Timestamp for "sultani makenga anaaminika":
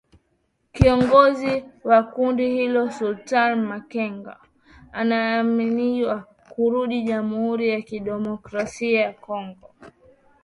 2.91-6.15